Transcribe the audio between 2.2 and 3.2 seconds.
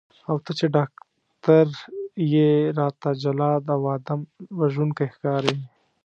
یې راته